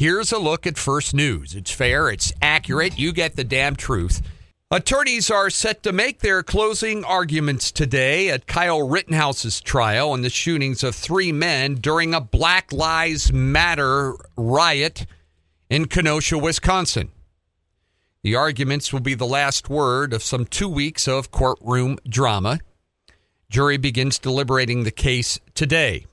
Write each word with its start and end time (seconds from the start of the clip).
Here's 0.00 0.32
a 0.32 0.38
look 0.38 0.66
at 0.66 0.78
First 0.78 1.12
News. 1.12 1.54
It's 1.54 1.70
fair, 1.70 2.08
it's 2.08 2.32
accurate, 2.40 2.98
you 2.98 3.12
get 3.12 3.36
the 3.36 3.44
damn 3.44 3.76
truth. 3.76 4.22
Attorneys 4.70 5.30
are 5.30 5.50
set 5.50 5.82
to 5.82 5.92
make 5.92 6.20
their 6.20 6.42
closing 6.42 7.04
arguments 7.04 7.70
today 7.70 8.30
at 8.30 8.46
Kyle 8.46 8.88
Rittenhouse's 8.88 9.60
trial 9.60 10.14
in 10.14 10.22
the 10.22 10.30
shootings 10.30 10.82
of 10.82 10.94
three 10.94 11.32
men 11.32 11.74
during 11.74 12.14
a 12.14 12.20
Black 12.22 12.72
Lives 12.72 13.30
Matter 13.30 14.14
riot 14.38 15.04
in 15.68 15.84
Kenosha, 15.84 16.38
Wisconsin. 16.38 17.10
The 18.22 18.36
arguments 18.36 18.94
will 18.94 19.00
be 19.00 19.12
the 19.12 19.26
last 19.26 19.68
word 19.68 20.14
of 20.14 20.22
some 20.22 20.46
two 20.46 20.70
weeks 20.70 21.06
of 21.06 21.30
courtroom 21.30 21.98
drama. 22.08 22.60
Jury 23.50 23.76
begins 23.76 24.18
deliberating 24.18 24.84
the 24.84 24.90
case 24.90 25.38
today. 25.54 26.06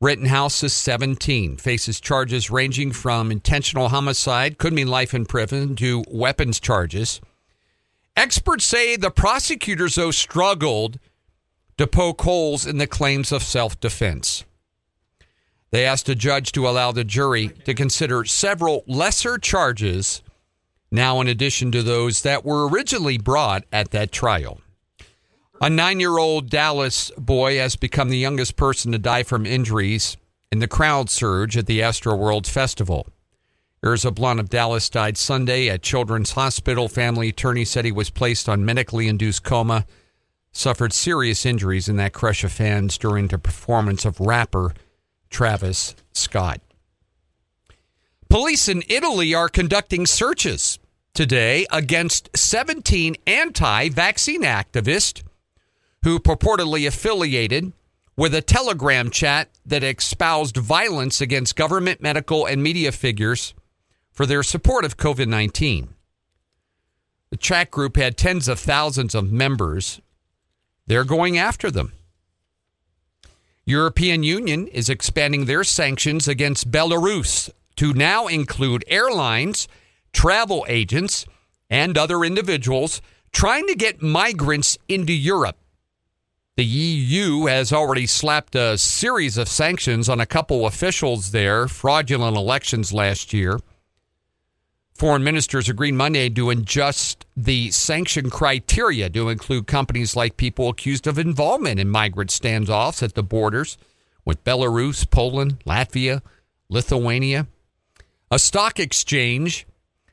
Rittenhouse 0.00 0.62
is 0.62 0.74
17, 0.74 1.56
faces 1.56 2.00
charges 2.00 2.50
ranging 2.50 2.92
from 2.92 3.32
intentional 3.32 3.88
homicide, 3.88 4.58
could 4.58 4.74
mean 4.74 4.88
life 4.88 5.14
in 5.14 5.24
prison, 5.24 5.74
to 5.76 6.04
weapons 6.08 6.60
charges. 6.60 7.20
Experts 8.14 8.66
say 8.66 8.96
the 8.96 9.10
prosecutors, 9.10 9.94
though, 9.94 10.10
struggled 10.10 10.98
to 11.78 11.86
poke 11.86 12.20
holes 12.22 12.66
in 12.66 12.76
the 12.76 12.86
claims 12.86 13.32
of 13.32 13.42
self 13.42 13.80
defense. 13.80 14.44
They 15.70 15.86
asked 15.86 16.08
a 16.10 16.14
judge 16.14 16.52
to 16.52 16.68
allow 16.68 16.92
the 16.92 17.04
jury 17.04 17.48
to 17.64 17.74
consider 17.74 18.24
several 18.26 18.84
lesser 18.86 19.38
charges, 19.38 20.22
now 20.90 21.22
in 21.22 21.26
addition 21.26 21.72
to 21.72 21.82
those 21.82 22.20
that 22.22 22.44
were 22.44 22.68
originally 22.68 23.16
brought 23.18 23.64
at 23.72 23.92
that 23.92 24.12
trial. 24.12 24.60
A 25.60 25.70
nine 25.70 26.00
year 26.00 26.18
old 26.18 26.50
Dallas 26.50 27.10
boy 27.16 27.56
has 27.56 27.76
become 27.76 28.10
the 28.10 28.18
youngest 28.18 28.56
person 28.56 28.92
to 28.92 28.98
die 28.98 29.22
from 29.22 29.46
injuries 29.46 30.18
in 30.52 30.58
the 30.58 30.68
crowd 30.68 31.08
surge 31.08 31.56
at 31.56 31.66
the 31.66 31.80
Astroworld 31.80 32.46
Festival. 32.46 33.08
Ezra 33.82 34.10
Blount 34.10 34.40
of 34.40 34.50
Dallas 34.50 34.90
died 34.90 35.16
Sunday 35.16 35.68
at 35.70 35.82
Children's 35.82 36.32
Hospital. 36.32 36.88
Family 36.88 37.30
attorney 37.30 37.64
said 37.64 37.84
he 37.84 37.92
was 37.92 38.10
placed 38.10 38.48
on 38.48 38.66
medically 38.66 39.08
induced 39.08 39.44
coma, 39.44 39.86
suffered 40.52 40.92
serious 40.92 41.46
injuries 41.46 41.88
in 41.88 41.96
that 41.96 42.12
crush 42.12 42.44
of 42.44 42.52
fans 42.52 42.98
during 42.98 43.28
the 43.28 43.38
performance 43.38 44.04
of 44.04 44.20
rapper 44.20 44.74
Travis 45.30 45.94
Scott. 46.12 46.60
Police 48.28 48.68
in 48.68 48.82
Italy 48.88 49.34
are 49.34 49.48
conducting 49.48 50.04
searches 50.04 50.78
today 51.14 51.66
against 51.72 52.28
17 52.36 53.16
anti 53.26 53.88
vaccine 53.88 54.42
activists 54.42 55.22
who 56.06 56.20
purportedly 56.20 56.86
affiliated 56.86 57.72
with 58.16 58.32
a 58.32 58.40
telegram 58.40 59.10
chat 59.10 59.50
that 59.66 59.82
espoused 59.82 60.56
violence 60.56 61.20
against 61.20 61.56
government, 61.56 62.00
medical, 62.00 62.46
and 62.46 62.62
media 62.62 62.92
figures 62.92 63.54
for 64.12 64.24
their 64.24 64.44
support 64.44 64.84
of 64.84 64.96
COVID 64.96 65.26
19. 65.26 65.88
The 67.30 67.36
chat 67.36 67.72
group 67.72 67.96
had 67.96 68.16
tens 68.16 68.46
of 68.46 68.60
thousands 68.60 69.16
of 69.16 69.32
members. 69.32 70.00
They're 70.86 71.02
going 71.02 71.38
after 71.38 71.72
them. 71.72 71.92
European 73.64 74.22
Union 74.22 74.68
is 74.68 74.88
expanding 74.88 75.46
their 75.46 75.64
sanctions 75.64 76.28
against 76.28 76.70
Belarus 76.70 77.50
to 77.74 77.92
now 77.92 78.28
include 78.28 78.84
airlines, 78.86 79.66
travel 80.12 80.64
agents, 80.68 81.26
and 81.68 81.98
other 81.98 82.22
individuals 82.22 83.02
trying 83.32 83.66
to 83.66 83.74
get 83.74 84.00
migrants 84.00 84.78
into 84.86 85.12
Europe. 85.12 85.56
The 86.56 86.64
EU 86.64 87.44
has 87.46 87.70
already 87.70 88.06
slapped 88.06 88.54
a 88.54 88.78
series 88.78 89.36
of 89.36 89.46
sanctions 89.46 90.08
on 90.08 90.20
a 90.20 90.26
couple 90.26 90.64
officials 90.64 91.30
there, 91.30 91.68
fraudulent 91.68 92.34
elections 92.34 92.94
last 92.94 93.34
year. 93.34 93.60
Foreign 94.94 95.22
ministers 95.22 95.68
agreed 95.68 95.92
Monday 95.92 96.30
to 96.30 96.48
adjust 96.48 97.26
the 97.36 97.70
sanction 97.72 98.30
criteria 98.30 99.10
to 99.10 99.28
include 99.28 99.66
companies 99.66 100.16
like 100.16 100.38
people 100.38 100.70
accused 100.70 101.06
of 101.06 101.18
involvement 101.18 101.78
in 101.78 101.90
migrant 101.90 102.30
standoffs 102.30 103.02
at 103.02 103.14
the 103.14 103.22
borders 103.22 103.76
with 104.24 104.42
Belarus, 104.42 105.04
Poland, 105.10 105.62
Latvia, 105.66 106.22
Lithuania. 106.70 107.48
A 108.30 108.38
stock 108.38 108.80
exchange 108.80 109.66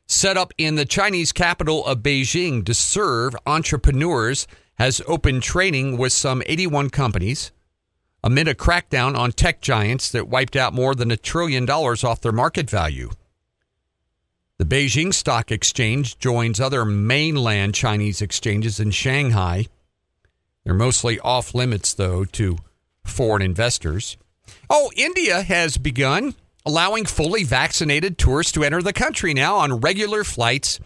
set 0.07 0.35
up 0.35 0.53
in 0.57 0.75
the 0.75 0.83
Chinese 0.83 1.31
capital 1.31 1.85
of 1.85 1.99
Beijing 1.99 2.65
to 2.65 2.73
serve 2.73 3.33
entrepreneurs 3.45 4.45
has 4.75 5.01
opened 5.07 5.43
trading 5.43 5.97
with 5.97 6.11
some 6.11 6.43
81 6.45 6.89
companies 6.89 7.51
amid 8.23 8.47
a 8.47 8.55
crackdown 8.55 9.17
on 9.17 9.31
tech 9.31 9.61
giants 9.61 10.09
that 10.11 10.29
wiped 10.29 10.55
out 10.55 10.73
more 10.73 10.95
than 10.95 11.11
a 11.11 11.17
trillion 11.17 11.65
dollars 11.65 12.03
off 12.03 12.21
their 12.21 12.31
market 12.31 12.69
value. 12.69 13.09
The 14.57 14.65
Beijing 14.65 15.13
Stock 15.13 15.51
Exchange 15.51 16.17
joins 16.19 16.59
other 16.59 16.85
mainland 16.85 17.75
Chinese 17.75 18.21
exchanges 18.21 18.79
in 18.79 18.91
Shanghai. 18.91 19.65
They're 20.63 20.73
mostly 20.73 21.19
off 21.19 21.53
limits, 21.53 21.93
though, 21.93 22.23
to 22.25 22.57
foreign 23.03 23.41
investors. 23.41 24.15
Oh, 24.69 24.91
India 24.95 25.41
has 25.41 25.77
begun 25.77 26.35
allowing 26.65 27.05
fully 27.05 27.43
vaccinated 27.43 28.17
tourists 28.17 28.53
to 28.53 28.63
enter 28.63 28.81
the 28.81 28.93
country 28.93 29.33
now 29.33 29.57
on 29.57 29.81
regular 29.81 30.23
flights, 30.23 30.79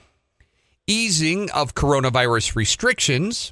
easing 0.87 1.51
of 1.51 1.75
coronavirus 1.75 2.55
restrictions 2.55 3.51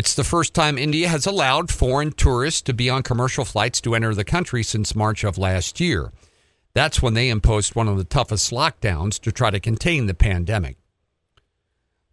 it's 0.00 0.14
the 0.14 0.24
first 0.24 0.54
time 0.54 0.78
India 0.78 1.08
has 1.08 1.26
allowed 1.26 1.70
foreign 1.70 2.10
tourists 2.10 2.62
to 2.62 2.72
be 2.72 2.88
on 2.88 3.02
commercial 3.02 3.44
flights 3.44 3.82
to 3.82 3.94
enter 3.94 4.14
the 4.14 4.24
country 4.24 4.62
since 4.62 4.96
March 4.96 5.24
of 5.24 5.36
last 5.36 5.78
year. 5.78 6.10
That's 6.72 7.02
when 7.02 7.12
they 7.12 7.28
imposed 7.28 7.74
one 7.74 7.86
of 7.86 7.98
the 7.98 8.04
toughest 8.04 8.50
lockdowns 8.50 9.20
to 9.20 9.30
try 9.30 9.50
to 9.50 9.60
contain 9.60 10.06
the 10.06 10.14
pandemic. 10.14 10.78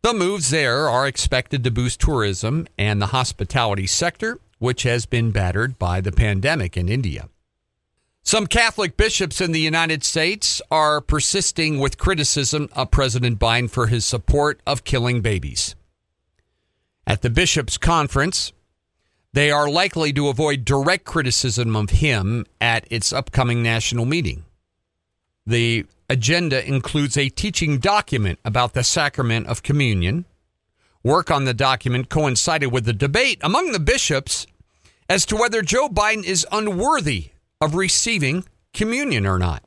The 0.02 0.14
moves 0.14 0.50
there 0.50 0.90
are 0.90 1.08
expected 1.08 1.64
to 1.64 1.72
boost 1.72 2.02
tourism 2.02 2.68
and 2.78 3.02
the 3.02 3.14
hospitality 3.16 3.88
sector, 3.88 4.38
which 4.60 4.84
has 4.84 5.06
been 5.06 5.32
battered 5.32 5.80
by 5.80 6.02
the 6.02 6.12
pandemic 6.12 6.76
in 6.76 6.90
India. 6.90 7.30
Some 8.22 8.48
Catholic 8.48 8.98
bishops 8.98 9.40
in 9.40 9.54
the 9.54 9.62
United 9.62 10.04
States 10.04 10.62
are 10.70 11.00
persisting 11.00 11.80
with 11.80 11.98
criticism 11.98 12.68
of 12.74 12.92
President 12.92 13.40
Biden 13.40 13.70
for 13.70 13.88
his 13.88 14.04
support 14.04 14.60
of 14.68 14.84
killing 14.84 15.22
babies. 15.22 15.77
At 17.08 17.22
the 17.22 17.30
bishops' 17.30 17.78
conference, 17.78 18.52
they 19.32 19.50
are 19.50 19.70
likely 19.70 20.12
to 20.12 20.28
avoid 20.28 20.66
direct 20.66 21.06
criticism 21.06 21.74
of 21.74 21.90
him 21.90 22.46
at 22.60 22.86
its 22.92 23.14
upcoming 23.14 23.64
national 23.64 24.06
meeting. 24.06 24.44
The 25.46 25.86
agenda 26.10 26.68
includes 26.68 27.16
a 27.16 27.30
teaching 27.30 27.78
document 27.78 28.40
about 28.44 28.74
the 28.74 28.84
sacrament 28.84 29.48
of 29.48 29.64
communion. 29.64 30.26
Work 31.02 31.32
on 31.32 31.46
the 31.46 31.54
document 31.54 32.10
coincided 32.10 32.74
with 32.74 32.84
the 32.84 32.92
debate 32.92 33.40
among 33.42 33.72
the 33.72 33.80
bishops 33.80 34.46
as 35.08 35.26
to 35.28 35.38
whether 35.38 35.62
Joe 35.62 35.88
Biden 35.88 36.26
is 36.26 36.46
unworthy 36.52 37.32
of 37.62 37.76
receiving 37.76 38.44
communion 38.74 39.26
or 39.26 39.40
not. 39.40 39.64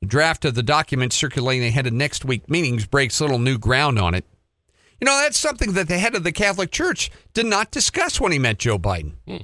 The 0.00 0.06
draft 0.06 0.46
of 0.46 0.54
the 0.54 0.62
document 0.62 1.12
circulating 1.12 1.68
ahead 1.68 1.86
of 1.86 1.92
next 1.92 2.24
week's 2.24 2.48
meetings 2.48 2.86
breaks 2.86 3.20
little 3.20 3.38
new 3.38 3.58
ground 3.58 3.98
on 3.98 4.14
it. 4.14 4.24
You 5.00 5.06
know, 5.06 5.18
that's 5.22 5.38
something 5.38 5.72
that 5.74 5.88
the 5.88 5.98
head 5.98 6.14
of 6.14 6.24
the 6.24 6.32
Catholic 6.32 6.70
Church 6.70 7.10
did 7.34 7.46
not 7.46 7.70
discuss 7.70 8.20
when 8.20 8.32
he 8.32 8.38
met 8.38 8.58
Joe 8.58 8.78
Biden. 8.78 9.14
Hmm. 9.26 9.36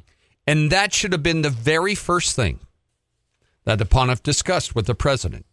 And 0.47 0.71
that 0.73 0.93
should 0.93 1.13
have 1.13 1.23
been 1.23 1.43
the 1.43 1.51
very 1.51 1.95
first 1.95 2.35
thing 2.35 2.61
that 3.65 3.79
the 3.79 3.85
pontiff 3.85 4.23
discussed 4.23 4.75
with 4.75 4.87
the 4.87 4.95
president. 4.95 5.47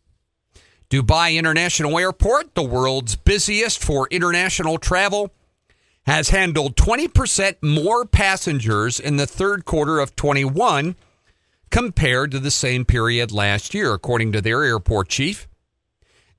Dubai 0.89 1.35
International 1.37 1.99
Airport, 1.99 2.55
the 2.55 2.63
world's 2.63 3.15
busiest 3.15 3.83
for 3.83 4.07
international 4.09 4.79
travel, 4.79 5.31
has 6.07 6.29
handled 6.29 6.75
20% 6.75 7.57
more 7.61 8.05
passengers 8.05 8.99
in 8.99 9.17
the 9.17 9.27
third 9.27 9.65
quarter 9.65 9.99
of 9.99 10.15
21 10.15 10.95
compared 11.69 12.31
to 12.31 12.39
the 12.39 12.49
same 12.49 12.85
period 12.85 13.31
last 13.31 13.75
year, 13.75 13.93
according 13.93 14.31
to 14.31 14.41
their 14.41 14.63
airport 14.63 15.09
chief. 15.09 15.47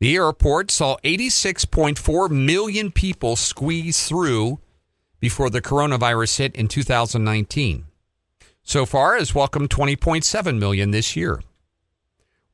The 0.00 0.16
airport 0.16 0.70
saw 0.70 0.96
86.4 1.04 2.30
million 2.30 2.90
people 2.90 3.36
squeeze 3.36 4.08
through 4.08 4.58
before 5.20 5.50
the 5.50 5.60
coronavirus 5.60 6.38
hit 6.38 6.54
in 6.54 6.68
2019. 6.68 7.84
So 8.62 8.86
far, 8.86 9.18
has 9.18 9.34
welcomed 9.34 9.68
20.7 9.68 10.58
million 10.58 10.90
this 10.90 11.16
year. 11.16 11.42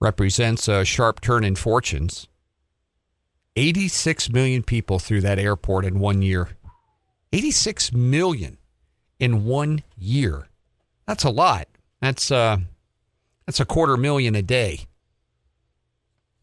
Represents 0.01 0.67
a 0.67 0.85
sharp 0.85 1.21
turn 1.21 1.45
in 1.45 1.55
fortunes. 1.55 2.27
86 3.55 4.31
million 4.31 4.65
people 4.65 4.99
through 4.99 5.21
that 5.21 5.39
airport 5.39 5.85
in 5.85 6.01
one 6.01 6.23
year. 6.23 6.51
86 7.33 7.93
million 7.93 8.59
in 9.21 9.45
one 9.45 9.85
year. 9.97 10.49
That's 11.07 11.25
a 11.25 11.31
lot. 11.31 11.69
That's 12.01 12.31
uh 12.31 12.59
that's 13.47 13.61
a 13.61 13.65
quarter 13.65 13.97
million 13.97 14.35
a 14.35 14.43
day 14.43 14.87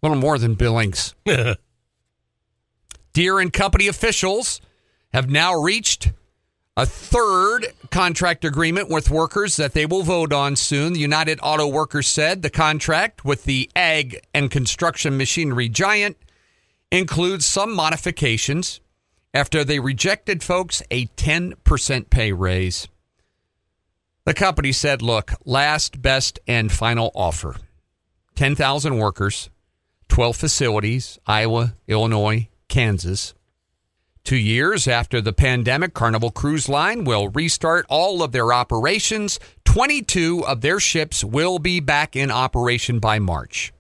little 0.03 0.17
more 0.17 0.37
than 0.37 0.55
Billings. 0.55 1.15
Deere 3.13 3.39
and 3.39 3.53
Company 3.53 3.87
officials 3.87 4.61
have 5.13 5.29
now 5.29 5.55
reached 5.55 6.11
A 6.75 6.85
third 6.85 7.67
contract 7.91 8.43
agreement 8.43 8.89
with 8.89 9.11
workers 9.11 9.55
that 9.57 9.73
they 9.73 9.85
will 9.85 10.01
vote 10.03 10.33
on 10.33 10.55
soon. 10.55 10.93
The 10.93 10.99
United 10.99 11.39
Auto 11.43 11.67
Workers 11.67 12.07
said 12.07 12.41
the 12.41 12.49
contract 12.49 13.23
with 13.23 13.43
the 13.43 13.69
ag 13.75 14.21
and 14.33 14.49
construction 14.49 15.15
machinery 15.17 15.69
giant 15.69 16.17
includes 16.91 17.45
some 17.45 17.73
modifications 17.75 18.81
after 19.33 19.63
they 19.63 19.79
rejected 19.79 20.43
folks 20.43 20.81
a 20.91 21.05
10% 21.07 22.09
pay 22.09 22.31
raise. 22.31 22.87
The 24.25 24.33
company 24.33 24.71
said, 24.71 25.01
look, 25.01 25.33
last, 25.45 26.01
best, 26.01 26.39
and 26.47 26.71
final 26.71 27.11
offer 27.13 27.55
10,000 28.35 28.97
workers, 28.97 29.49
12 30.13 30.35
facilities, 30.35 31.17
Iowa, 31.25 31.73
Illinois, 31.87 32.47
Kansas. 32.67 33.33
Two 34.23 34.35
years 34.37 34.87
after 34.87 35.19
the 35.19 35.33
pandemic, 35.33 35.95
Carnival 35.95 36.29
Cruise 36.29 36.69
Line 36.69 37.03
will 37.03 37.29
restart 37.29 37.87
all 37.89 38.21
of 38.21 38.31
their 38.31 38.53
operations. 38.53 39.39
22 39.65 40.45
of 40.45 40.61
their 40.61 40.79
ships 40.79 41.23
will 41.23 41.57
be 41.57 41.79
back 41.79 42.15
in 42.15 42.29
operation 42.29 42.99
by 42.99 43.17
March. 43.17 43.73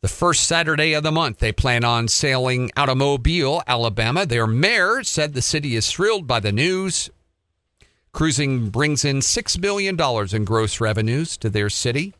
The 0.00 0.08
first 0.08 0.46
Saturday 0.46 0.94
of 0.94 1.02
the 1.02 1.12
month, 1.12 1.40
they 1.40 1.52
plan 1.52 1.84
on 1.84 2.08
sailing 2.08 2.70
out 2.74 2.88
of 2.88 2.96
Mobile, 2.96 3.62
Alabama. 3.66 4.24
Their 4.24 4.46
mayor 4.46 5.04
said 5.04 5.34
the 5.34 5.42
city 5.42 5.76
is 5.76 5.90
thrilled 5.90 6.26
by 6.26 6.40
the 6.40 6.52
news. 6.52 7.10
Cruising 8.12 8.70
brings 8.70 9.04
in 9.04 9.18
$6 9.18 9.60
million 9.60 10.00
in 10.34 10.44
gross 10.46 10.80
revenues 10.80 11.36
to 11.36 11.50
their 11.50 11.68
city. 11.68 12.14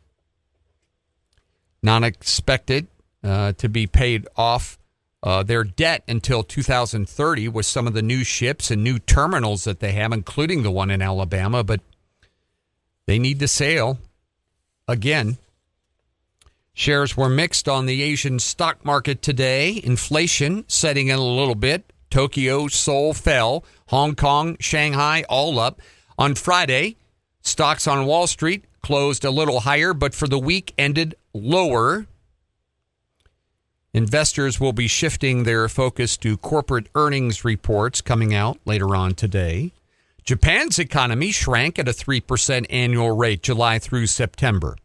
Not 1.85 2.03
expected 2.03 2.87
uh, 3.23 3.53
to 3.53 3.69
be 3.69 3.87
paid 3.87 4.27
off 4.39 4.79
uh, 5.23 5.43
their 5.43 5.65
debt 5.65 6.03
until 6.09 6.43
2030 6.43 7.49
with 7.49 7.67
some 7.67 7.87
of 7.87 7.93
the 7.93 8.01
new 8.01 8.25
ships 8.25 8.71
and 8.71 8.83
new 8.83 8.99
terminals 8.99 9.65
that 9.65 9.81
they 9.81 9.93
have, 9.93 10.11
including 10.11 10.63
the 10.63 10.71
one 10.71 10.91
in 10.91 11.03
Alabama. 11.03 11.63
But 11.63 11.83
they 13.05 13.19
need 13.19 13.39
to 13.41 13.49
sail 13.49 13.99
again. 14.89 15.37
Shares 16.73 17.19
were 17.19 17.29
mixed 17.29 17.69
on 17.69 17.85
the 17.85 18.03
Asian 18.03 18.39
stock 18.39 18.83
market 18.83 19.21
today. 19.21 19.79
Inflation 19.85 20.65
setting 20.67 21.09
in 21.09 21.19
a 21.19 21.23
little 21.23 21.55
bit. 21.55 21.93
Tokyo, 22.09 22.67
Seoul 22.69 23.13
fell. 23.13 23.63
Hong 23.89 24.15
Kong, 24.15 24.57
Shanghai, 24.59 25.27
all 25.29 25.59
up. 25.59 25.83
On 26.17 26.35
Friday, 26.35 26.97
stocks 27.43 27.87
on 27.87 28.07
Wall 28.07 28.27
Street 28.27 28.65
closed 28.85 29.25
a 29.25 29.31
little 29.31 29.61
higher, 29.61 29.95
but 29.95 30.15
for 30.15 30.29
the 30.29 30.39
week 30.39 30.75
ended 30.77 31.15
lower. 31.33 32.07
Investors 33.95 34.61
will 34.61 34.75
be 34.75 34.87
shifting 34.87 35.45
their 35.45 35.71
focus 35.71 36.19
to 36.19 36.37
corporate 36.37 36.91
earnings 36.95 37.47
reports 37.47 38.03
coming 38.03 38.35
out 38.35 38.59
later 38.67 38.95
on 38.95 39.15
today. 39.15 39.73
Japan's 40.23 40.79
economy 40.79 41.31
shrank 41.31 41.79
at 41.79 41.89
a 41.89 41.93
3% 41.93 42.67
annual 42.69 43.17
rate 43.17 43.43
July 43.43 43.79
through 43.79 44.07
September. 44.07 44.77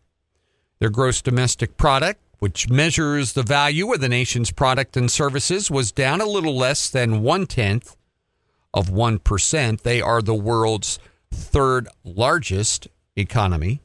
Their 0.80 0.90
gross 0.90 1.22
domestic 1.22 1.75
product, 1.75 2.22
which 2.40 2.69
measures 2.69 3.34
the 3.34 3.44
value 3.44 3.94
of 3.94 4.00
the 4.00 4.07
nation's 4.07 4.51
product 4.51 4.96
and 4.96 5.12
services, 5.12 5.69
was 5.69 5.92
down 5.92 6.22
a 6.22 6.25
little 6.25 6.56
less 6.56 6.90
than 6.90 7.22
one 7.22 7.48
tenth 7.48 7.98
of 8.74 8.88
1%. 8.88 9.81
They 9.81 10.01
are 10.01 10.22
the 10.22 10.36
world's 10.36 11.00
third 11.31 11.90
largest 12.06 12.88
economy 13.18 13.81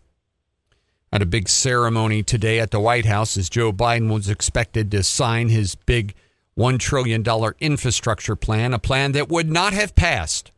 at 1.15 1.23
a 1.23 1.27
big 1.27 1.49
ceremony 1.49 2.25
today 2.25 2.59
at 2.59 2.73
the 2.73 2.81
White 2.81 3.05
House 3.05 3.37
as 3.37 3.49
Joe 3.49 3.73
Biden 3.73 4.13
was 4.13 4.29
expected 4.29 4.91
to 4.91 5.05
sign 5.05 5.49
his 5.49 5.77
big 5.77 6.13
$1 6.59 6.81
trillion 6.81 7.25
infrastructure 7.61 8.35
plan, 8.35 8.75
a 8.75 8.81
plan 8.81 9.13
that 9.13 9.29
would 9.29 9.49
not 9.49 9.73
have 9.73 9.95
passed 9.95 10.51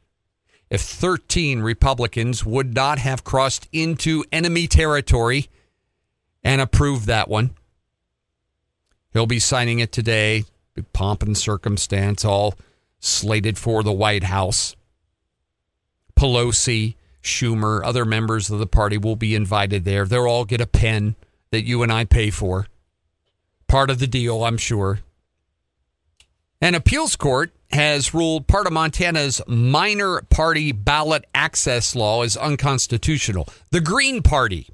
if 0.71 0.81
13 0.81 1.61
Republicans 1.61 2.47
would 2.47 2.75
not 2.75 2.99
have 2.99 3.23
crossed 3.23 3.69
into 3.71 4.25
enemy 4.33 4.67
territory 4.67 5.49
and 6.43 6.63
approved 6.63 7.07
that 7.07 7.29
one. 7.29 7.51
He'll 9.13 9.27
be 9.27 9.39
signing 9.39 9.81
it 9.81 9.93
today, 9.93 10.45
big 10.75 10.91
pomp 10.95 11.23
and 11.23 11.37
circumstance, 11.37 12.25
all 12.25 12.55
slated 12.99 13.59
for 13.59 13.83
the 13.83 13.93
White 13.93 14.25
House. 14.25 14.75
Pelosi, 16.19 16.95
Schumer, 17.27 17.85
other 17.85 18.05
members 18.05 18.51
of 18.51 18.59
the 18.59 18.67
party 18.67 18.97
will 18.97 19.17
be 19.17 19.35
invited 19.35 19.85
there. 19.85 20.05
They'll 20.07 20.27
all 20.27 20.45
get 20.45 20.61
a 20.61 20.67
pen 20.67 21.17
that 21.51 21.65
you 21.65 21.83
and 21.83 21.93
I 21.93 22.05
pay 22.05 22.31
for. 22.31 22.67
Part 23.69 23.91
of 23.91 23.99
the 23.99 24.07
deal, 24.07 24.45
I'm 24.45 24.57
sure. 24.57 25.01
An 26.61 26.75
appeals 26.75 27.17
court 27.17 27.53
has 27.73 28.15
ruled 28.15 28.47
part 28.47 28.67
of 28.67 28.73
Montana's 28.73 29.43
minor 29.47 30.23
party 30.23 30.73
ballot 30.73 31.27
access 31.35 31.95
law 31.95 32.23
is 32.23 32.37
unconstitutional. 32.37 33.49
The 33.71 33.81
Green 33.81 34.23
Party 34.23 34.69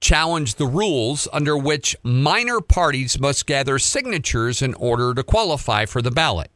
challenged 0.00 0.58
the 0.58 0.66
rules 0.66 1.26
under 1.32 1.56
which 1.56 1.96
minor 2.02 2.60
parties 2.60 3.18
must 3.18 3.46
gather 3.46 3.78
signatures 3.78 4.62
in 4.62 4.74
order 4.74 5.14
to 5.14 5.22
qualify 5.22 5.86
for 5.86 6.00
the 6.00 6.10
ballot. 6.10 6.50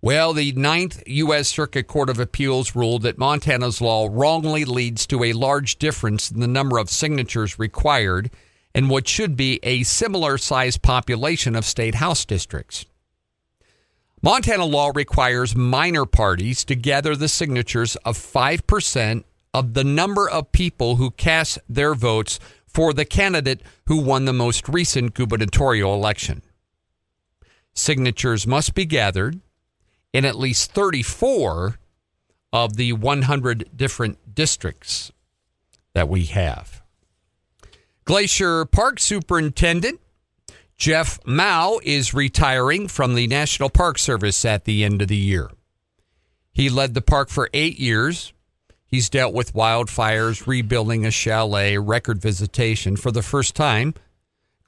Well, 0.00 0.32
the 0.32 0.52
Ninth 0.52 1.02
U.S. 1.08 1.48
Circuit 1.48 1.88
Court 1.88 2.08
of 2.08 2.20
Appeals 2.20 2.76
ruled 2.76 3.02
that 3.02 3.18
Montana's 3.18 3.80
law 3.80 4.08
wrongly 4.08 4.64
leads 4.64 5.08
to 5.08 5.24
a 5.24 5.32
large 5.32 5.76
difference 5.76 6.30
in 6.30 6.38
the 6.38 6.46
number 6.46 6.78
of 6.78 6.88
signatures 6.88 7.58
required 7.58 8.30
in 8.72 8.88
what 8.88 9.08
should 9.08 9.36
be 9.36 9.58
a 9.64 9.82
similar 9.82 10.38
sized 10.38 10.82
population 10.82 11.56
of 11.56 11.64
state 11.64 11.96
house 11.96 12.24
districts. 12.24 12.86
Montana 14.22 14.66
law 14.66 14.92
requires 14.94 15.56
minor 15.56 16.06
parties 16.06 16.64
to 16.66 16.76
gather 16.76 17.16
the 17.16 17.28
signatures 17.28 17.96
of 18.04 18.16
5% 18.16 19.24
of 19.52 19.74
the 19.74 19.84
number 19.84 20.30
of 20.30 20.52
people 20.52 20.96
who 20.96 21.10
cast 21.10 21.58
their 21.68 21.96
votes 21.96 22.38
for 22.66 22.92
the 22.92 23.04
candidate 23.04 23.62
who 23.86 24.00
won 24.00 24.26
the 24.26 24.32
most 24.32 24.68
recent 24.68 25.14
gubernatorial 25.14 25.92
election. 25.92 26.42
Signatures 27.74 28.46
must 28.46 28.74
be 28.74 28.84
gathered 28.84 29.40
in 30.12 30.24
at 30.24 30.36
least 30.36 30.72
34 30.72 31.78
of 32.52 32.76
the 32.76 32.92
100 32.92 33.70
different 33.76 34.34
districts 34.34 35.12
that 35.94 36.08
we 36.08 36.24
have. 36.26 36.82
Glacier 38.04 38.64
Park 38.64 39.00
Superintendent 39.00 40.00
Jeff 40.78 41.18
Mow 41.26 41.80
is 41.82 42.14
retiring 42.14 42.86
from 42.86 43.16
the 43.16 43.26
National 43.26 43.68
Park 43.68 43.98
Service 43.98 44.44
at 44.44 44.64
the 44.64 44.84
end 44.84 45.02
of 45.02 45.08
the 45.08 45.16
year. 45.16 45.50
He 46.52 46.70
led 46.70 46.94
the 46.94 47.02
park 47.02 47.30
for 47.30 47.50
eight 47.52 47.80
years. 47.80 48.32
He's 48.86 49.10
dealt 49.10 49.34
with 49.34 49.54
wildfires, 49.54 50.46
rebuilding 50.46 51.04
a 51.04 51.10
chalet, 51.10 51.76
record 51.78 52.22
visitation. 52.22 52.96
For 52.96 53.10
the 53.10 53.22
first 53.22 53.56
time, 53.56 53.94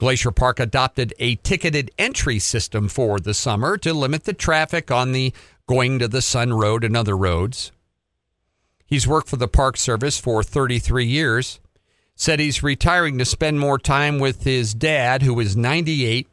Glacier 0.00 0.30
Park 0.30 0.58
adopted 0.58 1.12
a 1.18 1.34
ticketed 1.36 1.90
entry 1.98 2.38
system 2.38 2.88
for 2.88 3.20
the 3.20 3.34
summer 3.34 3.76
to 3.76 3.92
limit 3.92 4.24
the 4.24 4.32
traffic 4.32 4.90
on 4.90 5.12
the 5.12 5.34
Going-to-the-Sun 5.68 6.54
Road 6.54 6.84
and 6.84 6.96
other 6.96 7.14
roads. 7.14 7.70
He's 8.86 9.06
worked 9.06 9.28
for 9.28 9.36
the 9.36 9.46
Park 9.46 9.76
Service 9.76 10.18
for 10.18 10.42
33 10.42 11.04
years. 11.04 11.60
Said 12.14 12.40
he's 12.40 12.62
retiring 12.62 13.18
to 13.18 13.26
spend 13.26 13.60
more 13.60 13.78
time 13.78 14.18
with 14.18 14.44
his 14.44 14.72
dad, 14.72 15.20
who 15.20 15.38
is 15.38 15.54
98, 15.54 16.26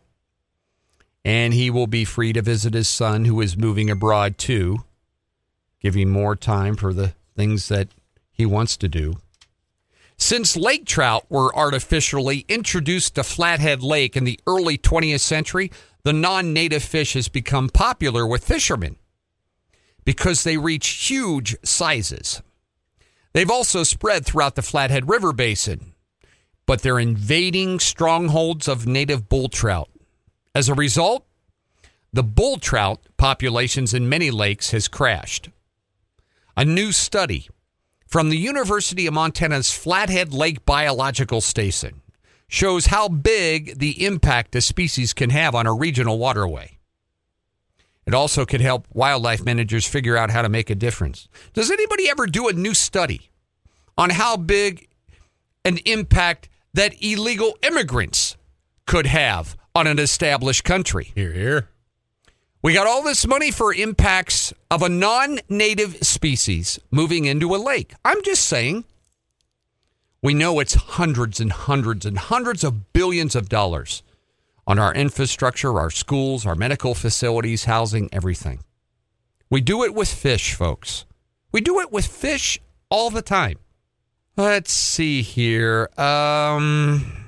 and 1.26 1.54
he 1.54 1.70
will 1.70 1.88
be 1.88 2.06
free 2.06 2.32
to 2.32 2.42
visit 2.42 2.74
his 2.74 2.88
son, 2.88 3.26
who 3.26 3.42
is 3.42 3.58
moving 3.58 3.90
abroad 3.90 4.38
too, 4.38 4.78
giving 5.82 6.10
more 6.10 6.38
time 6.38 6.78
for 6.78 6.94
the 6.94 7.16
things 7.36 7.68
that 7.68 7.90
he 8.32 8.46
wants 8.46 8.78
to 8.78 8.88
do. 8.88 9.16
Since 10.18 10.58
lake 10.58 10.86
trout 10.86 11.26
were 11.30 11.56
artificially 11.56 12.44
introduced 12.50 13.16
to 13.16 13.24
Flathead 13.24 13.84
Lake 13.84 14.18
in 14.18 14.24
the 14.24 14.40
early 14.48 14.78
20th 14.78 15.20
century, 15.20 15.72
the 16.04 16.14
non 16.14 16.54
native 16.54 16.84
fish 16.84 17.14
has 17.14 17.28
become 17.28 17.70
popular 17.70 18.26
with 18.26 18.44
fishermen 18.44 18.98
because 20.06 20.44
they 20.44 20.58
reach 20.58 20.88
huge 20.88 21.56
sizes. 21.64 22.42
They've 23.34 23.52
also 23.52 23.84
spread 23.84 24.26
throughout 24.26 24.56
the 24.56 24.62
Flathead 24.62 25.08
River 25.08 25.34
Basin, 25.34 25.94
but 26.66 26.82
they're 26.82 26.98
invading 26.98 27.80
strongholds 27.80 28.68
of 28.68 28.88
native 28.88 29.30
bull 29.30 29.50
trout. 29.50 29.90
As 30.56 30.70
a 30.70 30.74
result, 30.74 31.26
the 32.12 32.24
bull 32.24 32.58
trout 32.58 33.02
populations 33.18 33.94
in 33.94 34.10
many 34.10 34.32
lakes 34.32 34.72
has 34.72 34.88
crashed. 34.88 35.50
A 36.56 36.66
new 36.66 36.92
study 36.92 37.50
from 38.08 38.30
the 38.30 38.38
University 38.38 39.06
of 39.06 39.14
Montana's 39.14 39.72
Flathead 39.72 40.34
Lake 40.34 40.66
Biological 40.66 41.42
Station 41.42 42.02
shows 42.48 42.88
how 42.88 43.10
big 43.10 43.80
the 43.80 44.06
impact 44.06 44.56
a 44.56 44.62
species 44.62 45.14
can 45.14 45.30
have 45.30 45.54
on 45.54 45.68
a 45.68 45.74
regional 45.74 46.18
waterway. 46.18 46.78
It 48.06 48.14
also 48.14 48.46
could 48.46 48.62
help 48.62 48.88
wildlife 48.94 49.44
managers 49.44 49.86
figure 49.86 50.16
out 50.16 50.32
how 50.32 50.42
to 50.42 50.48
make 50.48 50.70
a 50.70 50.76
difference. 50.76 51.28
Does 51.52 51.70
anybody 51.70 52.10
ever 52.10 52.26
do 52.26 52.48
a 52.48 52.54
new 52.54 52.74
study 52.74 53.30
on 53.98 54.12
how 54.12 54.38
big 54.38 54.88
an 55.66 55.80
impact 55.86 56.48
that 56.74 56.96
illegal 57.04 57.58
immigrants 57.62 58.38
could 58.86 59.08
have 59.08 59.58
on 59.76 59.88
an 59.88 60.00
established 60.00 60.64
country? 60.64 61.12
Here, 61.14 61.34
here. 61.34 61.70
We 62.68 62.74
got 62.74 62.86
all 62.86 63.02
this 63.02 63.26
money 63.26 63.50
for 63.50 63.74
impacts 63.74 64.52
of 64.70 64.82
a 64.82 64.90
non 64.90 65.40
native 65.48 66.06
species 66.06 66.78
moving 66.92 67.24
into 67.24 67.56
a 67.56 67.64
lake. 67.64 67.94
I'm 68.04 68.22
just 68.24 68.44
saying. 68.44 68.84
We 70.22 70.34
know 70.34 70.60
it's 70.60 70.74
hundreds 70.74 71.40
and 71.40 71.54
hundreds 71.54 72.06
and 72.06 72.18
hundreds 72.18 72.66
of 72.66 72.92
billions 72.92 73.38
of 73.38 73.48
dollars 73.48 74.04
on 74.68 74.80
our 74.80 74.94
infrastructure, 74.94 75.80
our 75.80 75.90
schools, 75.90 76.46
our 76.46 76.56
medical 76.56 76.94
facilities, 76.94 77.64
housing, 77.64 78.10
everything. 78.12 78.60
We 79.50 79.62
do 79.62 79.86
it 79.86 79.94
with 79.94 80.14
fish, 80.14 80.54
folks. 80.54 81.06
We 81.54 81.62
do 81.62 81.80
it 81.80 81.94
with 81.94 82.06
fish 82.06 82.60
all 82.90 83.10
the 83.10 83.22
time. 83.22 83.60
Let's 84.36 84.74
see 84.74 85.22
here. 85.22 85.90
Um, 85.98 87.28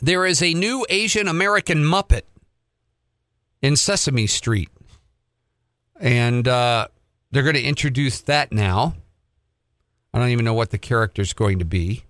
there 0.00 0.24
is 0.24 0.42
a 0.42 0.54
new 0.54 0.86
Asian 0.88 1.28
American 1.28 1.84
Muppet 1.84 2.22
in 3.66 3.74
Sesame 3.74 4.28
Street. 4.28 4.68
And 5.98 6.46
uh, 6.46 6.86
they're 7.32 7.42
going 7.42 7.56
to 7.56 7.62
introduce 7.62 8.20
that 8.20 8.52
now. 8.52 8.94
I 10.14 10.20
don't 10.20 10.28
even 10.28 10.44
know 10.44 10.54
what 10.54 10.70
the 10.70 10.78
character's 10.78 11.32
going 11.32 11.58
to 11.58 11.64
be, 11.64 12.04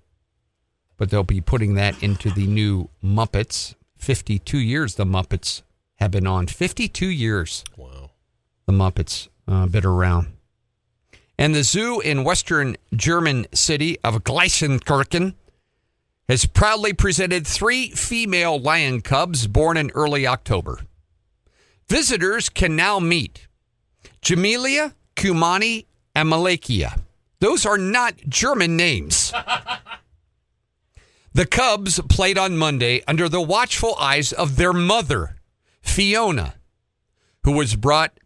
but 0.98 1.08
they'll 1.08 1.25
be 1.25 1.40
putting 1.40 1.75
that 1.75 2.02
into 2.02 2.30
the 2.30 2.46
new 2.46 2.90
Muppets. 3.02 3.75
52 3.96 4.58
years 4.58 4.96
the 4.96 5.06
Muppets 5.06 5.62
have 5.94 6.10
been 6.10 6.26
on. 6.26 6.46
52 6.46 7.06
years. 7.06 7.64
Wow. 7.75 8.10
The 8.66 8.75
Muppets 8.75 9.28
uh, 9.48 9.64
been 9.64 9.86
around. 9.86 10.36
And 11.38 11.54
the 11.54 11.64
zoo 11.64 12.00
in 12.00 12.22
western 12.22 12.76
German 12.94 13.46
city 13.54 13.98
of 14.04 14.25
Gelsenkirchen 14.25 15.34
has 16.28 16.44
proudly 16.44 16.92
presented 16.92 17.46
three 17.46 17.88
female 17.90 18.60
lion 18.60 19.00
cubs 19.00 19.46
born 19.46 19.78
in 19.78 19.90
early 19.92 20.26
October. 20.26 20.80
Visitors 21.88 22.48
can 22.48 22.74
now 22.74 22.98
meet 22.98 23.46
Jamelia, 24.20 24.94
Kumani, 25.14 25.86
and 26.14 26.28
Malakia. 26.28 27.00
Those 27.38 27.64
are 27.64 27.78
not 27.78 28.16
German 28.28 28.76
names. 28.76 29.32
the 31.32 31.46
Cubs 31.46 32.00
played 32.08 32.38
on 32.38 32.56
Monday 32.56 33.02
under 33.06 33.28
the 33.28 33.40
watchful 33.40 33.94
eyes 33.96 34.32
of 34.32 34.56
their 34.56 34.72
mother, 34.72 35.36
Fiona, 35.80 36.54
who 37.44 37.52
was 37.52 37.76
brought 37.76 38.18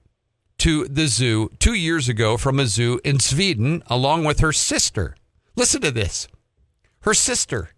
to 0.58 0.86
the 0.86 1.06
zoo 1.06 1.50
two 1.58 1.74
years 1.74 2.08
ago 2.08 2.36
from 2.36 2.60
a 2.60 2.66
zoo 2.66 3.00
in 3.04 3.18
Sweden 3.18 3.82
along 3.88 4.24
with 4.24 4.40
her 4.40 4.52
sister. 4.52 5.16
Listen 5.56 5.80
to 5.82 5.90
this 5.90 6.28
her 7.00 7.14
sister. 7.14 7.70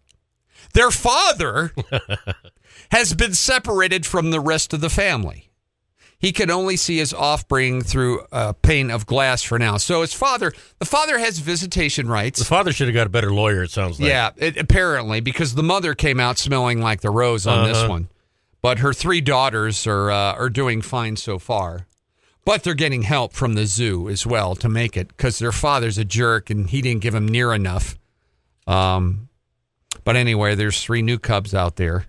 Their 0.74 0.90
father 0.90 1.72
has 2.90 3.14
been 3.14 3.34
separated 3.34 4.06
from 4.06 4.30
the 4.30 4.40
rest 4.40 4.72
of 4.72 4.80
the 4.80 4.90
family. 4.90 5.51
He 6.22 6.32
can 6.32 6.50
only 6.50 6.76
see 6.76 6.96
his 6.98 7.12
offspring 7.12 7.82
through 7.82 8.24
a 8.32 8.54
pane 8.54 8.90
of 8.92 9.04
glass 9.06 9.42
for 9.42 9.58
now. 9.58 9.76
So 9.76 10.00
his 10.02 10.14
father, 10.14 10.52
the 10.78 10.84
father 10.86 11.18
has 11.18 11.40
visitation 11.40 12.08
rights. 12.08 12.38
The 12.38 12.44
father 12.44 12.72
should 12.72 12.86
have 12.86 12.94
got 12.94 13.08
a 13.08 13.10
better 13.10 13.32
lawyer, 13.34 13.64
it 13.64 13.72
sounds 13.72 13.98
like. 14.00 14.08
Yeah, 14.08 14.30
it, 14.36 14.56
apparently, 14.56 15.20
because 15.20 15.54
the 15.56 15.64
mother 15.64 15.94
came 15.94 16.20
out 16.20 16.38
smelling 16.38 16.80
like 16.80 17.00
the 17.00 17.10
rose 17.10 17.44
on 17.46 17.66
this 17.68 17.76
Uh-huh. 17.76 17.88
one. 17.88 18.08
But 18.62 18.78
her 18.78 18.92
three 18.94 19.20
daughters 19.20 19.84
are 19.88 20.10
uh, 20.12 20.34
are 20.34 20.48
doing 20.48 20.80
fine 20.80 21.16
so 21.16 21.40
far. 21.40 21.88
But 22.44 22.62
they're 22.62 22.74
getting 22.74 23.02
help 23.02 23.32
from 23.34 23.54
the 23.54 23.66
zoo 23.66 24.08
as 24.08 24.24
well 24.26 24.54
to 24.56 24.68
make 24.68 24.96
it 24.96 25.08
because 25.08 25.38
their 25.40 25.52
father's 25.52 25.98
a 25.98 26.04
jerk 26.04 26.50
and 26.50 26.70
he 26.70 26.80
didn't 26.82 27.00
give 27.02 27.14
them 27.14 27.26
near 27.26 27.52
enough. 27.52 27.98
Um, 28.68 29.28
but 30.04 30.16
anyway, 30.16 30.54
there's 30.54 30.80
three 30.82 31.02
new 31.02 31.18
cubs 31.18 31.54
out 31.54 31.76
there, 31.76 32.06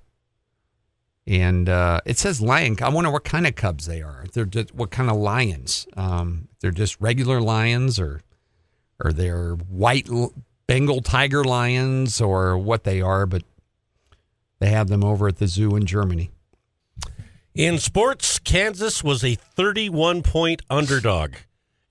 and 1.26 1.70
uh, 1.70 2.02
it 2.06 2.18
says 2.18 2.42
lion. 2.42 2.76
I 2.82 2.90
wonder 2.90 3.12
what 3.12 3.24
kind 3.24 3.48
of 3.48 3.56
cubs 3.56 3.86
they 3.86 4.02
are. 4.02 4.26
They're 4.34 4.46
just, 4.46 4.74
what 4.76 4.92
kind 4.92 5.10
of 5.10 5.18
lions? 5.18 5.88
Um, 5.96 6.50
they're 6.60 6.72
just 6.72 7.00
regular 7.00 7.42
lions, 7.42 8.00
or 8.00 8.22
or 9.04 9.14
they're 9.14 9.54
white 9.54 10.08
Bengal 10.68 11.02
tiger 11.02 11.44
lions, 11.44 12.22
or 12.22 12.58
what 12.58 12.84
they 12.84 13.02
are. 13.02 13.26
But 13.26 13.44
they 14.60 14.70
have 14.70 14.88
them 14.88 15.04
over 15.04 15.28
at 15.28 15.38
the 15.38 15.48
zoo 15.48 15.76
in 15.76 15.86
Germany. 15.86 16.32
In 17.54 17.78
sports, 17.78 18.40
Kansas 18.40 19.04
was 19.04 19.24
a 19.24 19.36
31 19.36 20.24
point 20.24 20.62
underdog 20.70 21.36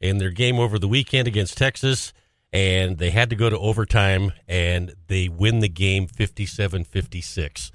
in 0.00 0.18
their 0.18 0.30
game 0.30 0.58
over 0.58 0.78
the 0.78 0.88
weekend 0.88 1.28
against 1.28 1.56
Texas, 1.56 2.12
and 2.52 2.98
they 2.98 3.10
had 3.10 3.30
to 3.30 3.36
go 3.36 3.48
to 3.48 3.58
overtime, 3.58 4.32
and 4.48 4.94
they 5.06 5.28
win 5.28 5.60
the 5.60 5.68
game 5.68 6.06
57 6.06 6.84
56. 6.84 7.72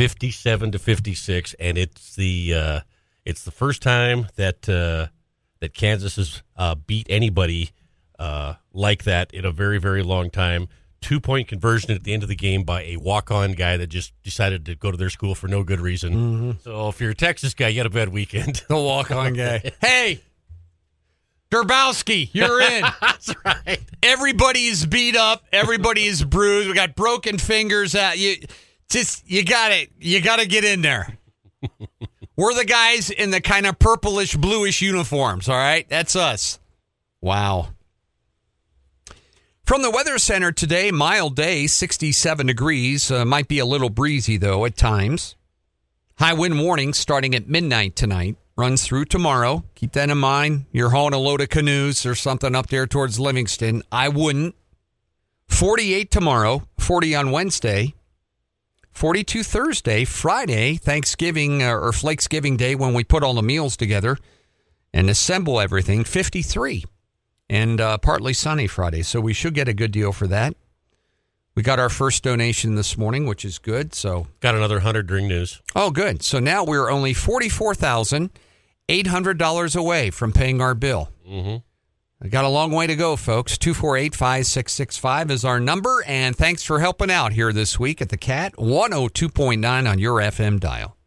57 0.00 0.72
to 0.72 0.78
56, 0.78 1.54
and 1.60 1.76
it's 1.76 2.16
the 2.16 2.54
uh, 2.54 2.80
it's 3.26 3.44
the 3.44 3.50
first 3.50 3.82
time 3.82 4.28
that 4.36 4.66
uh, 4.66 5.08
that 5.60 5.74
Kansas 5.74 6.16
has 6.16 6.42
uh, 6.56 6.74
beat 6.74 7.06
anybody 7.10 7.68
uh, 8.18 8.54
like 8.72 9.04
that 9.04 9.34
in 9.34 9.44
a 9.44 9.50
very 9.52 9.76
very 9.76 10.02
long 10.02 10.30
time. 10.30 10.68
Two 11.02 11.20
point 11.20 11.48
conversion 11.48 11.90
at 11.90 12.04
the 12.04 12.14
end 12.14 12.22
of 12.22 12.30
the 12.30 12.34
game 12.34 12.62
by 12.62 12.82
a 12.84 12.96
walk 12.96 13.30
on 13.30 13.52
guy 13.52 13.76
that 13.76 13.88
just 13.88 14.14
decided 14.22 14.64
to 14.64 14.74
go 14.74 14.90
to 14.90 14.96
their 14.96 15.10
school 15.10 15.34
for 15.34 15.48
no 15.48 15.62
good 15.64 15.80
reason. 15.80 16.58
So 16.62 16.88
if 16.88 16.98
you're 16.98 17.10
a 17.10 17.14
Texas 17.14 17.52
guy, 17.52 17.68
you 17.68 17.80
had 17.80 17.86
a 17.86 17.90
bad 17.90 18.08
weekend. 18.08 18.62
The 18.68 18.76
walk 18.76 19.10
on 19.10 19.34
guy. 19.34 19.70
hey, 19.82 20.22
Gerbowski, 21.50 22.30
you're 22.32 22.62
in. 22.62 22.84
That's 23.02 23.34
right. 23.44 23.82
Everybody 24.02 24.64
is 24.64 24.86
beat 24.86 25.16
up. 25.16 25.44
Everybody 25.52 26.04
is 26.04 26.24
bruised. 26.24 26.68
We 26.68 26.74
got 26.74 26.96
broken 26.96 27.36
fingers. 27.36 27.94
At 27.94 28.16
You 28.16 28.36
just 28.90 29.28
you 29.30 29.44
got 29.44 29.72
it. 29.72 29.90
You 29.98 30.20
got 30.20 30.40
to 30.40 30.46
get 30.46 30.64
in 30.64 30.82
there. 30.82 31.16
We're 32.36 32.54
the 32.54 32.64
guys 32.64 33.10
in 33.10 33.30
the 33.30 33.40
kind 33.40 33.66
of 33.66 33.78
purplish 33.78 34.36
bluish 34.36 34.82
uniforms. 34.82 35.48
All 35.48 35.56
right, 35.56 35.88
that's 35.88 36.16
us. 36.16 36.58
Wow. 37.20 37.68
From 39.64 39.82
the 39.82 39.90
Weather 39.90 40.18
Center 40.18 40.50
today, 40.50 40.90
mild 40.90 41.36
day, 41.36 41.66
67 41.66 42.46
degrees. 42.46 43.10
Uh, 43.10 43.24
might 43.24 43.46
be 43.46 43.58
a 43.58 43.64
little 43.64 43.90
breezy 43.90 44.36
though 44.36 44.64
at 44.64 44.76
times. 44.76 45.36
High 46.18 46.32
wind 46.34 46.60
warning 46.60 46.92
starting 46.92 47.34
at 47.34 47.48
midnight 47.48 47.94
tonight. 47.94 48.36
Runs 48.56 48.84
through 48.84 49.06
tomorrow. 49.06 49.64
Keep 49.74 49.92
that 49.92 50.10
in 50.10 50.18
mind. 50.18 50.66
You're 50.72 50.90
hauling 50.90 51.14
a 51.14 51.18
load 51.18 51.40
of 51.40 51.48
canoes 51.48 52.04
or 52.04 52.14
something 52.14 52.54
up 52.54 52.66
there 52.66 52.86
towards 52.86 53.20
Livingston. 53.20 53.82
I 53.92 54.08
wouldn't. 54.08 54.54
48 55.48 56.10
tomorrow, 56.10 56.68
40 56.78 57.14
on 57.14 57.30
Wednesday, 57.30 57.94
42 59.00 59.42
Thursday, 59.42 60.04
Friday, 60.04 60.76
Thanksgiving 60.76 61.62
uh, 61.62 61.72
or 61.72 61.90
Flakesgiving 61.90 62.58
Day 62.58 62.74
when 62.74 62.92
we 62.92 63.02
put 63.02 63.22
all 63.22 63.32
the 63.32 63.42
meals 63.42 63.74
together 63.74 64.18
and 64.92 65.08
assemble 65.08 65.58
everything, 65.58 66.04
53. 66.04 66.84
And 67.48 67.80
uh, 67.80 67.96
partly 67.96 68.34
sunny 68.34 68.66
Friday. 68.66 69.00
So 69.00 69.18
we 69.18 69.32
should 69.32 69.54
get 69.54 69.68
a 69.68 69.72
good 69.72 69.90
deal 69.90 70.12
for 70.12 70.26
that. 70.26 70.54
We 71.54 71.62
got 71.62 71.78
our 71.78 71.88
first 71.88 72.22
donation 72.22 72.74
this 72.74 72.98
morning, 72.98 73.24
which 73.24 73.42
is 73.42 73.58
good. 73.58 73.94
So 73.94 74.26
Got 74.40 74.54
another 74.54 74.76
100 74.76 75.06
during 75.06 75.28
news. 75.28 75.62
Oh, 75.74 75.90
good. 75.90 76.22
So 76.22 76.38
now 76.38 76.62
we're 76.62 76.90
only 76.90 77.14
forty-four 77.14 77.74
thousand 77.74 78.28
eight 78.90 79.06
hundred 79.06 79.38
dollars 79.38 79.74
away 79.74 80.10
from 80.10 80.30
paying 80.30 80.60
our 80.60 80.74
bill. 80.74 81.08
Mm-hmm. 81.26 81.56
Got 82.28 82.44
a 82.44 82.48
long 82.48 82.70
way 82.70 82.86
to 82.86 82.96
go, 82.96 83.16
folks. 83.16 83.56
Two 83.56 83.72
four 83.72 83.96
eight 83.96 84.14
five 84.14 84.44
six 84.44 84.74
six 84.74 84.98
five 84.98 85.30
is 85.30 85.42
our 85.42 85.58
number, 85.58 86.04
and 86.06 86.36
thanks 86.36 86.62
for 86.62 86.78
helping 86.78 87.10
out 87.10 87.32
here 87.32 87.50
this 87.50 87.78
week 87.78 88.02
at 88.02 88.10
the 88.10 88.18
Cat 88.18 88.58
one 88.58 88.92
hundred 88.92 89.14
two 89.14 89.30
point 89.30 89.62
nine 89.62 89.86
on 89.86 89.98
your 89.98 90.20
FM 90.20 90.60
dial. 90.60 90.98